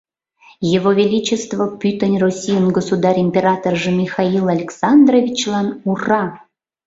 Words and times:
Его 0.77 0.91
величество 1.01 1.63
пӱтынь 1.79 2.19
Российын 2.25 2.67
государь 2.77 3.21
императоржо 3.25 3.91
Михаил 4.01 4.45
Александровичлан- 4.55 5.67
ура! 5.89 6.23